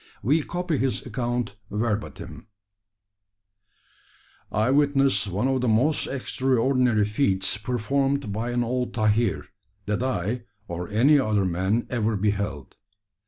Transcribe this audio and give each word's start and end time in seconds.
We 0.23 0.41
copy 0.41 0.79
his 0.79 1.05
account 1.05 1.57
verbatim: 1.69 2.47
"I 4.51 4.71
witnessed 4.71 5.27
one 5.27 5.47
of 5.47 5.61
the 5.61 5.67
most 5.67 6.07
extraordinary 6.07 7.05
feats 7.05 7.55
performed 7.57 8.33
by 8.33 8.49
an 8.49 8.63
old 8.63 8.95
tahir, 8.95 9.45
that 9.85 10.01
I, 10.01 10.45
or 10.67 10.89
any 10.89 11.19
other 11.19 11.45
man, 11.45 11.85
ever 11.91 12.17
beheld. 12.17 12.77